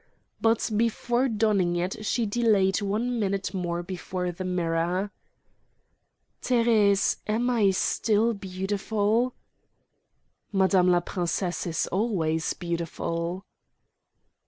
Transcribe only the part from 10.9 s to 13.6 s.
princesse is always beautiful."